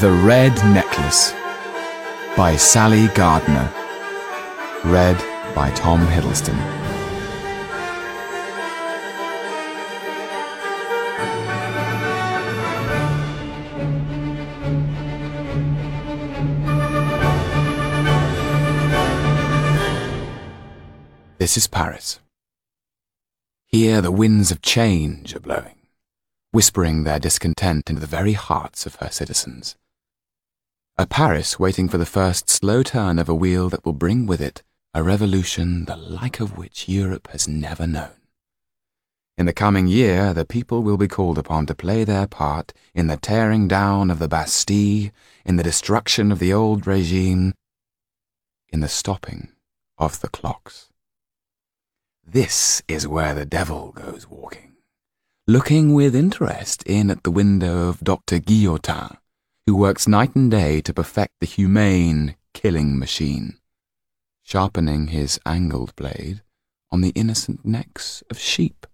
The 0.00 0.10
Red 0.10 0.54
Necklace 0.74 1.32
by 2.36 2.56
Sally 2.56 3.06
Gardner. 3.08 3.72
Read 4.84 5.16
by 5.54 5.70
Tom 5.76 6.00
Hiddleston. 6.06 6.56
This 21.38 21.56
is 21.56 21.66
Paris. 21.68 22.18
Here 23.66 24.00
the 24.00 24.10
winds 24.10 24.50
of 24.50 24.62
change 24.62 25.36
are 25.36 25.40
blowing 25.40 25.81
whispering 26.52 27.04
their 27.04 27.18
discontent 27.18 27.88
into 27.88 28.00
the 28.00 28.06
very 28.06 28.34
hearts 28.34 28.84
of 28.84 28.96
her 28.96 29.08
citizens. 29.10 29.74
A 30.98 31.06
Paris 31.06 31.58
waiting 31.58 31.88
for 31.88 31.96
the 31.96 32.06
first 32.06 32.50
slow 32.50 32.82
turn 32.82 33.18
of 33.18 33.28
a 33.28 33.34
wheel 33.34 33.70
that 33.70 33.84
will 33.84 33.94
bring 33.94 34.26
with 34.26 34.42
it 34.42 34.62
a 34.92 35.02
revolution 35.02 35.86
the 35.86 35.96
like 35.96 36.38
of 36.38 36.58
which 36.58 36.90
Europe 36.90 37.28
has 37.28 37.48
never 37.48 37.86
known. 37.86 38.12
In 39.38 39.46
the 39.46 39.54
coming 39.54 39.86
year, 39.86 40.34
the 40.34 40.44
people 40.44 40.82
will 40.82 40.98
be 40.98 41.08
called 41.08 41.38
upon 41.38 41.64
to 41.66 41.74
play 41.74 42.04
their 42.04 42.26
part 42.26 42.74
in 42.94 43.06
the 43.06 43.16
tearing 43.16 43.66
down 43.66 44.10
of 44.10 44.18
the 44.18 44.28
Bastille, 44.28 45.10
in 45.46 45.56
the 45.56 45.62
destruction 45.62 46.30
of 46.30 46.38
the 46.38 46.52
old 46.52 46.86
regime, 46.86 47.54
in 48.68 48.80
the 48.80 48.88
stopping 48.88 49.48
of 49.96 50.20
the 50.20 50.28
clocks. 50.28 50.90
This 52.22 52.82
is 52.86 53.08
where 53.08 53.34
the 53.34 53.46
devil 53.46 53.92
goes 53.92 54.28
walking 54.28 54.71
looking 55.52 55.92
with 55.92 56.14
interest 56.14 56.82
in 56.84 57.10
at 57.10 57.24
the 57.24 57.30
window 57.30 57.86
of 57.86 58.00
Dr. 58.00 58.38
Guillotin, 58.38 59.18
who 59.66 59.76
works 59.76 60.08
night 60.08 60.34
and 60.34 60.50
day 60.50 60.80
to 60.80 60.94
perfect 60.94 61.34
the 61.40 61.46
humane 61.46 62.36
killing 62.54 62.98
machine, 62.98 63.58
sharpening 64.42 65.08
his 65.08 65.38
angled 65.44 65.94
blade 65.94 66.40
on 66.90 67.02
the 67.02 67.10
innocent 67.10 67.66
necks 67.66 68.22
of 68.30 68.38
sheep. 68.38 68.86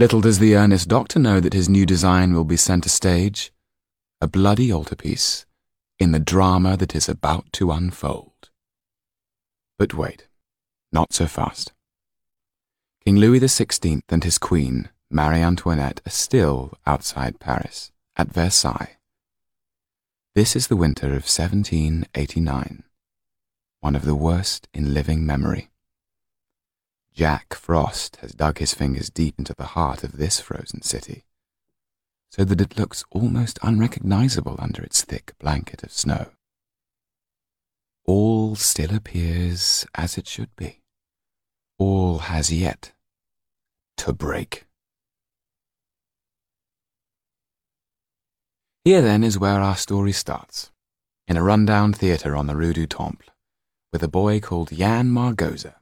Little 0.00 0.20
does 0.20 0.40
the 0.40 0.56
earnest 0.56 0.88
doctor 0.88 1.20
know 1.20 1.38
that 1.38 1.52
his 1.52 1.68
new 1.68 1.86
design 1.86 2.34
will 2.34 2.42
be 2.42 2.56
centre 2.56 2.88
stage, 2.88 3.52
a 4.20 4.26
bloody 4.26 4.72
altarpiece 4.72 5.46
in 6.00 6.10
the 6.10 6.18
drama 6.18 6.76
that 6.76 6.96
is 6.96 7.08
about 7.08 7.52
to 7.52 7.70
unfold. 7.70 8.50
But 9.78 9.94
wait, 9.94 10.26
not 10.90 11.12
so 11.12 11.28
fast. 11.28 11.70
King 13.04 13.18
Louis 13.18 13.38
XVI 13.38 14.02
and 14.08 14.24
his 14.24 14.36
queen 14.36 14.88
Marie 15.12 15.42
Antoinette 15.42 16.00
are 16.06 16.10
still 16.10 16.72
outside 16.86 17.40
Paris, 17.40 17.90
at 18.16 18.32
Versailles. 18.32 18.96
This 20.36 20.54
is 20.54 20.68
the 20.68 20.76
winter 20.76 21.08
of 21.08 21.26
1789, 21.26 22.84
one 23.80 23.96
of 23.96 24.04
the 24.04 24.14
worst 24.14 24.68
in 24.72 24.94
living 24.94 25.26
memory. 25.26 25.68
Jack 27.12 27.54
Frost 27.54 28.18
has 28.20 28.30
dug 28.30 28.58
his 28.58 28.72
fingers 28.72 29.10
deep 29.10 29.34
into 29.36 29.52
the 29.52 29.74
heart 29.74 30.04
of 30.04 30.16
this 30.16 30.38
frozen 30.38 30.82
city, 30.82 31.24
so 32.30 32.44
that 32.44 32.60
it 32.60 32.78
looks 32.78 33.02
almost 33.10 33.58
unrecognizable 33.64 34.54
under 34.60 34.80
its 34.80 35.02
thick 35.04 35.32
blanket 35.40 35.82
of 35.82 35.90
snow. 35.90 36.28
All 38.04 38.54
still 38.54 38.94
appears 38.94 39.84
as 39.96 40.16
it 40.16 40.28
should 40.28 40.54
be. 40.54 40.82
All 41.78 42.18
has 42.18 42.52
yet 42.52 42.92
to 43.96 44.12
break. 44.12 44.66
Here 48.82 49.02
then 49.02 49.22
is 49.22 49.38
where 49.38 49.60
our 49.60 49.76
story 49.76 50.12
starts, 50.12 50.70
in 51.28 51.36
a 51.36 51.42
rundown 51.42 51.92
theatre 51.92 52.34
on 52.34 52.46
the 52.46 52.56
Rue 52.56 52.72
du 52.72 52.86
Temple, 52.86 53.26
with 53.92 54.02
a 54.02 54.08
boy 54.08 54.40
called 54.40 54.72
Yann 54.72 55.10
Margoza, 55.10 55.74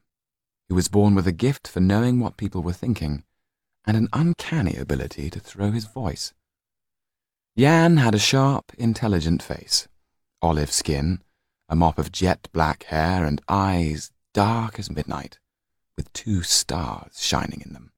who 0.67 0.75
was 0.75 0.89
born 0.89 1.15
with 1.15 1.25
a 1.25 1.31
gift 1.31 1.65
for 1.65 1.79
knowing 1.79 2.19
what 2.19 2.35
people 2.35 2.61
were 2.61 2.73
thinking 2.73 3.23
and 3.85 3.95
an 3.95 4.09
uncanny 4.11 4.75
ability 4.75 5.29
to 5.29 5.39
throw 5.39 5.71
his 5.71 5.85
voice. 5.85 6.33
Yann 7.55 7.95
had 7.95 8.13
a 8.13 8.19
sharp, 8.19 8.73
intelligent 8.77 9.41
face, 9.41 9.87
olive 10.41 10.71
skin, 10.71 11.21
a 11.69 11.77
mop 11.77 11.99
of 11.99 12.11
jet 12.11 12.49
black 12.51 12.83
hair, 12.83 13.23
and 13.23 13.41
eyes 13.47 14.11
dark 14.33 14.77
as 14.77 14.91
midnight, 14.91 15.39
with 15.95 16.11
two 16.11 16.43
stars 16.43 17.23
shining 17.23 17.61
in 17.65 17.71
them. 17.71 17.93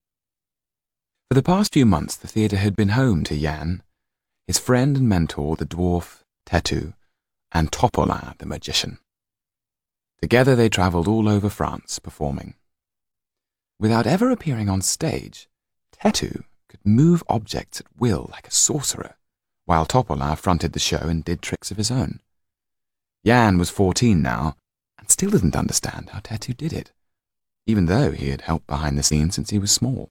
For 1.27 1.33
the 1.33 1.41
past 1.41 1.73
few 1.73 1.87
months, 1.87 2.15
the 2.15 2.27
theatre 2.27 2.57
had 2.57 2.75
been 2.75 2.89
home 2.89 3.23
to 3.23 3.35
Yann 3.35 3.81
his 4.47 4.59
friend 4.59 4.97
and 4.97 5.07
mentor, 5.07 5.55
the 5.55 5.65
dwarf 5.65 6.23
Tetu, 6.45 6.93
and 7.51 7.71
Topolain, 7.71 8.37
the 8.37 8.45
magician. 8.45 8.99
Together 10.21 10.55
they 10.55 10.69
travelled 10.69 11.07
all 11.07 11.27
over 11.27 11.49
France, 11.49 11.99
performing. 11.99 12.55
Without 13.79 14.05
ever 14.05 14.29
appearing 14.29 14.69
on 14.69 14.81
stage, 14.81 15.47
Tetu 15.91 16.43
could 16.69 16.85
move 16.85 17.23
objects 17.27 17.79
at 17.79 17.87
will 17.97 18.29
like 18.31 18.47
a 18.47 18.51
sorcerer, 18.51 19.15
while 19.65 19.85
Topolain 19.85 20.37
fronted 20.37 20.73
the 20.73 20.79
show 20.79 20.97
and 20.97 21.23
did 21.23 21.41
tricks 21.41 21.71
of 21.71 21.77
his 21.77 21.91
own. 21.91 22.19
Yann 23.23 23.57
was 23.57 23.69
fourteen 23.69 24.21
now, 24.21 24.55
and 24.97 25.09
still 25.09 25.31
didn't 25.31 25.55
understand 25.55 26.09
how 26.09 26.19
Tetu 26.19 26.55
did 26.55 26.73
it, 26.73 26.91
even 27.65 27.85
though 27.85 28.11
he 28.11 28.29
had 28.29 28.41
helped 28.41 28.67
behind 28.67 28.97
the 28.97 29.03
scenes 29.03 29.35
since 29.35 29.49
he 29.49 29.59
was 29.59 29.71
small. 29.71 30.09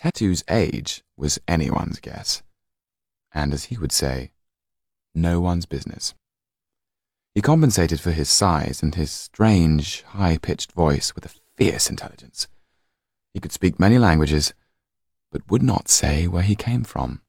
Tetu's 0.00 0.44
age 0.48 1.02
was 1.16 1.40
anyone's 1.48 1.98
guess 1.98 2.42
and 3.32 3.52
as 3.52 3.64
he 3.64 3.76
would 3.76 3.92
say, 3.92 4.30
no 5.14 5.40
one's 5.40 5.66
business. 5.66 6.14
He 7.34 7.40
compensated 7.42 8.00
for 8.00 8.10
his 8.10 8.28
size 8.28 8.82
and 8.82 8.94
his 8.94 9.10
strange, 9.10 10.02
high 10.02 10.38
pitched 10.38 10.72
voice 10.72 11.14
with 11.14 11.24
a 11.24 11.34
fierce 11.56 11.88
intelligence. 11.88 12.48
He 13.32 13.40
could 13.40 13.52
speak 13.52 13.78
many 13.78 13.98
languages, 13.98 14.54
but 15.30 15.48
would 15.50 15.62
not 15.62 15.88
say 15.88 16.26
where 16.26 16.42
he 16.42 16.56
came 16.56 16.84
from. 16.84 17.22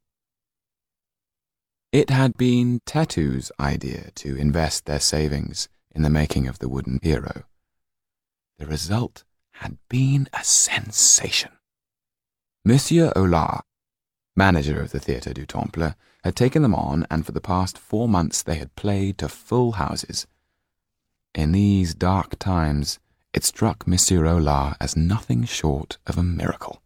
It 1.91 2.09
had 2.09 2.37
been 2.37 2.81
Tetu's 2.85 3.51
idea 3.59 4.11
to 4.15 4.35
invest 4.35 4.85
their 4.85 4.99
savings 4.99 5.69
in 5.93 6.03
the 6.03 6.09
making 6.09 6.47
of 6.47 6.59
the 6.59 6.69
wooden 6.69 6.99
hero. 7.01 7.43
The 8.59 8.67
result 8.67 9.23
had 9.53 9.77
been 9.89 10.29
a 10.33 10.43
sensation. 10.43 11.51
Monsieur 12.63 13.11
Hollart 13.15 13.61
manager 14.39 14.81
of 14.81 14.91
the 14.91 15.01
Theatre 15.01 15.33
du 15.33 15.45
Temple, 15.45 15.95
had 16.23 16.33
taken 16.33 16.61
them 16.61 16.73
on, 16.73 17.05
and 17.11 17.25
for 17.25 17.33
the 17.33 17.41
past 17.41 17.77
four 17.77 18.07
months 18.07 18.41
they 18.41 18.55
had 18.55 18.73
played 18.77 19.17
to 19.17 19.27
full 19.27 19.73
houses. 19.73 20.27
In 21.35 21.51
these 21.51 21.93
dark 21.93 22.39
times, 22.39 22.99
it 23.33 23.43
struck 23.43 23.85
Monsieur 23.85 24.23
Hollart 24.23 24.77
as 24.79 24.95
nothing 24.95 25.43
short 25.43 25.97
of 26.07 26.17
a 26.17 26.23
miracle. 26.23 26.81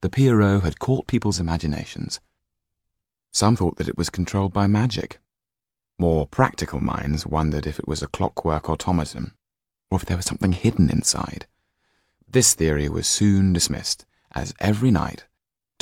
The 0.00 0.08
Pierrot 0.08 0.62
had 0.62 0.78
caught 0.78 1.08
people's 1.08 1.40
imaginations. 1.40 2.20
Some 3.32 3.56
thought 3.56 3.76
that 3.78 3.88
it 3.88 3.98
was 3.98 4.08
controlled 4.08 4.52
by 4.52 4.68
magic. 4.68 5.18
More 5.98 6.28
practical 6.28 6.80
minds 6.80 7.26
wondered 7.26 7.66
if 7.66 7.80
it 7.80 7.88
was 7.88 8.00
a 8.00 8.14
clockwork 8.16 8.70
automaton, 8.70 9.32
or 9.90 9.98
if 9.98 10.06
there 10.06 10.16
was 10.16 10.26
something 10.26 10.52
hidden 10.52 10.88
inside. 10.88 11.46
This 12.28 12.54
theory 12.54 12.88
was 12.88 13.08
soon 13.08 13.52
dismissed, 13.52 14.06
as 14.32 14.54
every 14.60 14.92
night 14.92 15.26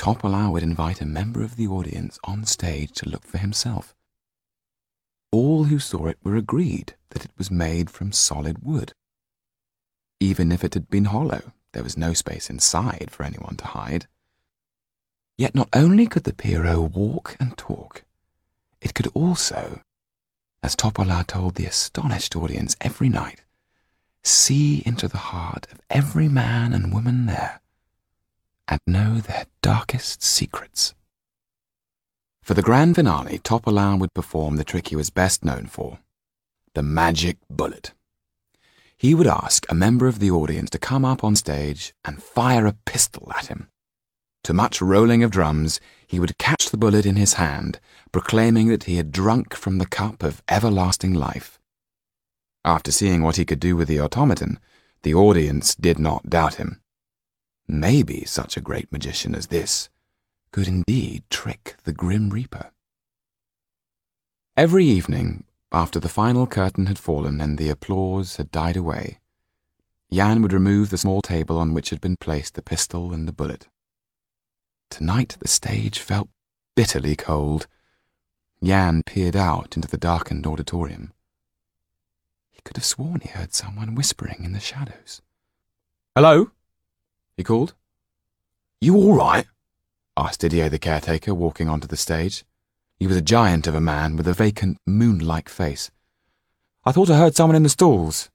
Topolain 0.00 0.50
would 0.50 0.62
invite 0.62 1.02
a 1.02 1.04
member 1.04 1.42
of 1.42 1.56
the 1.56 1.66
audience 1.66 2.18
on 2.24 2.46
stage 2.46 2.92
to 2.92 3.06
look 3.06 3.26
for 3.26 3.36
himself. 3.36 3.94
All 5.30 5.64
who 5.64 5.78
saw 5.78 6.06
it 6.06 6.16
were 6.24 6.36
agreed 6.36 6.94
that 7.10 7.26
it 7.26 7.32
was 7.36 7.50
made 7.50 7.90
from 7.90 8.10
solid 8.10 8.64
wood. 8.64 8.94
Even 10.18 10.52
if 10.52 10.64
it 10.64 10.72
had 10.72 10.88
been 10.88 11.04
hollow, 11.04 11.52
there 11.72 11.82
was 11.82 11.98
no 11.98 12.14
space 12.14 12.48
inside 12.48 13.08
for 13.10 13.24
anyone 13.24 13.56
to 13.56 13.66
hide. 13.66 14.06
Yet 15.36 15.54
not 15.54 15.68
only 15.74 16.06
could 16.06 16.24
the 16.24 16.32
Pierrot 16.32 16.92
walk 16.92 17.36
and 17.38 17.54
talk, 17.58 18.04
it 18.80 18.94
could 18.94 19.08
also, 19.12 19.82
as 20.62 20.74
Topolain 20.74 21.26
told 21.26 21.56
the 21.56 21.66
astonished 21.66 22.34
audience 22.34 22.74
every 22.80 23.10
night, 23.10 23.42
see 24.22 24.82
into 24.86 25.08
the 25.08 25.28
heart 25.28 25.66
of 25.70 25.78
every 25.90 26.30
man 26.30 26.72
and 26.72 26.90
woman 26.90 27.26
there 27.26 27.59
and 28.70 28.80
know 28.86 29.18
their 29.18 29.46
darkest 29.60 30.22
secrets. 30.22 30.94
For 32.42 32.54
the 32.54 32.62
grand 32.62 32.94
finale, 32.94 33.38
Topolain 33.38 33.98
would 33.98 34.14
perform 34.14 34.56
the 34.56 34.64
trick 34.64 34.88
he 34.88 34.96
was 34.96 35.10
best 35.10 35.44
known 35.44 35.66
for 35.66 35.98
the 36.74 36.82
magic 36.82 37.36
bullet. 37.50 37.92
He 38.96 39.14
would 39.14 39.26
ask 39.26 39.66
a 39.68 39.74
member 39.74 40.06
of 40.06 40.20
the 40.20 40.30
audience 40.30 40.70
to 40.70 40.78
come 40.78 41.04
up 41.04 41.24
on 41.24 41.34
stage 41.34 41.92
and 42.04 42.22
fire 42.22 42.66
a 42.66 42.76
pistol 42.84 43.32
at 43.36 43.46
him. 43.46 43.68
To 44.44 44.54
much 44.54 44.80
rolling 44.80 45.22
of 45.22 45.30
drums, 45.30 45.80
he 46.06 46.20
would 46.20 46.38
catch 46.38 46.70
the 46.70 46.76
bullet 46.76 47.04
in 47.04 47.16
his 47.16 47.34
hand, 47.34 47.80
proclaiming 48.12 48.68
that 48.68 48.84
he 48.84 48.96
had 48.96 49.10
drunk 49.10 49.54
from 49.54 49.78
the 49.78 49.86
cup 49.86 50.22
of 50.22 50.42
everlasting 50.48 51.12
life. 51.12 51.58
After 52.64 52.92
seeing 52.92 53.22
what 53.22 53.36
he 53.36 53.44
could 53.44 53.60
do 53.60 53.74
with 53.74 53.88
the 53.88 54.00
automaton, 54.00 54.58
the 55.02 55.14
audience 55.14 55.74
did 55.74 55.98
not 55.98 56.30
doubt 56.30 56.54
him. 56.54 56.80
Maybe 57.72 58.24
such 58.24 58.56
a 58.56 58.60
great 58.60 58.90
magician 58.90 59.32
as 59.32 59.46
this 59.46 59.90
could 60.50 60.66
indeed 60.66 61.22
trick 61.30 61.76
the 61.84 61.92
Grim 61.92 62.28
Reaper. 62.28 62.72
Every 64.56 64.84
evening, 64.84 65.44
after 65.70 66.00
the 66.00 66.08
final 66.08 66.48
curtain 66.48 66.86
had 66.86 66.98
fallen 66.98 67.40
and 67.40 67.58
the 67.58 67.68
applause 67.68 68.38
had 68.38 68.50
died 68.50 68.76
away, 68.76 69.20
Yann 70.08 70.42
would 70.42 70.52
remove 70.52 70.90
the 70.90 70.98
small 70.98 71.22
table 71.22 71.58
on 71.58 71.72
which 71.72 71.90
had 71.90 72.00
been 72.00 72.16
placed 72.16 72.54
the 72.54 72.62
pistol 72.62 73.12
and 73.12 73.28
the 73.28 73.32
bullet. 73.32 73.68
Tonight 74.90 75.36
the 75.38 75.46
stage 75.46 76.00
felt 76.00 76.28
bitterly 76.74 77.14
cold. 77.14 77.68
Yann 78.60 79.04
peered 79.06 79.36
out 79.36 79.76
into 79.76 79.86
the 79.86 79.96
darkened 79.96 80.44
auditorium. 80.44 81.12
He 82.50 82.62
could 82.62 82.76
have 82.76 82.84
sworn 82.84 83.20
he 83.20 83.28
heard 83.28 83.54
someone 83.54 83.94
whispering 83.94 84.42
in 84.42 84.54
the 84.54 84.58
shadows. 84.58 85.22
Hello? 86.16 86.50
He 87.40 87.44
called. 87.44 87.72
You 88.82 88.96
all 88.96 89.14
right? 89.14 89.46
asked 90.14 90.40
Didier 90.40 90.68
the 90.68 90.78
caretaker, 90.78 91.32
walking 91.32 91.70
onto 91.70 91.86
the 91.88 91.96
stage. 91.96 92.44
He 92.98 93.06
was 93.06 93.16
a 93.16 93.22
giant 93.22 93.66
of 93.66 93.74
a 93.74 93.80
man 93.80 94.14
with 94.16 94.28
a 94.28 94.34
vacant, 94.34 94.76
moon-like 94.86 95.48
face. 95.48 95.90
I 96.84 96.92
thought 96.92 97.08
I 97.08 97.16
heard 97.16 97.34
someone 97.34 97.56
in 97.56 97.62
the 97.62 97.70
stalls, 97.70 98.28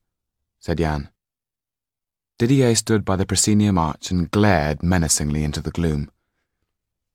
said 0.58 0.80
Yann. 0.80 1.10
Didier 2.40 2.74
stood 2.74 3.06
by 3.06 3.16
the 3.16 3.28
proscenium 3.28 3.78
arch 3.78 4.10
and 4.10 4.32
glared 4.32 4.82
menacingly 4.82 5.44
into 5.44 5.62
the 5.62 5.70
gloom. 5.70 6.10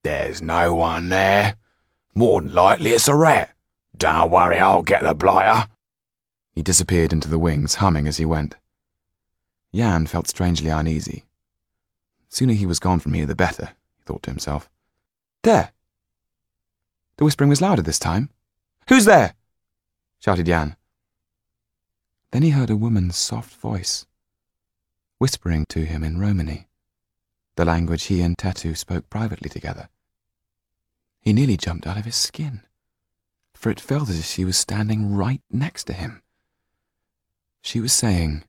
There's 0.05 0.41
no 0.41 0.77
one 0.77 1.09
there. 1.09 1.57
More 2.15 2.41
than 2.41 2.55
likely 2.55 2.91
it's 2.91 3.09
a 3.09 3.17
rat. 3.17 3.53
Don't 3.97 4.31
worry, 4.31 4.61
I'll 4.61 4.83
get 4.83 5.03
the 5.03 5.13
blighter. 5.13 5.67
He 6.53 6.63
disappeared 6.63 7.13
into 7.13 7.29
the 7.29 7.41
wings, 7.41 7.75
humming 7.83 8.07
as 8.07 8.19
he 8.19 8.25
went. 8.25 8.55
Yann 9.73 10.07
felt 10.07 10.29
strangely 10.29 10.71
uneasy. 10.71 11.25
Sooner 12.31 12.55
he 12.55 12.65
was 12.65 12.79
gone 12.79 13.00
from 13.00 13.12
here, 13.12 13.27
the 13.27 13.35
better, 13.35 13.71
he 13.97 14.05
thought 14.05 14.23
to 14.23 14.31
himself. 14.31 14.71
There! 15.43 15.73
The 17.17 17.25
whispering 17.25 17.50
was 17.50 17.61
louder 17.61 17.82
this 17.82 17.99
time. 17.99 18.31
Who's 18.88 19.05
there? 19.05 19.35
shouted 20.21 20.49
Yann. 20.49 20.77
Then 22.31 22.43
he 22.43 22.50
heard 22.50 22.71
a 22.71 22.77
woman's 22.77 23.17
soft 23.17 23.55
voice 23.55 24.06
whispering 25.19 25.67
to 25.69 25.85
him 25.85 26.03
in 26.03 26.19
Romany, 26.19 26.67
the 27.56 27.65
language 27.65 28.05
he 28.05 28.23
and 28.23 28.38
Tetu 28.38 28.75
spoke 28.75 29.11
privately 29.11 29.50
together. 29.50 29.91
He 31.21 31.35
nearly 31.35 31.59
jumped 31.59 31.87
out 31.87 31.99
of 31.99 32.06
his 32.06 32.17
skin, 32.17 32.62
for 33.53 33.71
it 33.71 33.81
felt 33.81 34.09
as 34.09 34.19
if 34.19 34.25
she 34.25 34.47
was 34.47 34.56
standing 34.56 35.15
right 35.15 35.43
next 35.50 35.85
to 35.85 35.93
him. 35.93 36.23
She 37.61 37.81
was 37.81 37.93
saying, 37.93 38.44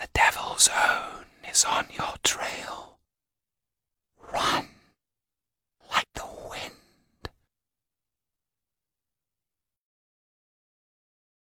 The 0.00 0.08
devil's 0.14 0.70
own 0.70 1.13
is 1.54 1.64
on 1.64 1.86
your 1.96 2.14
trail. 2.24 2.98
Run! 4.32 4.63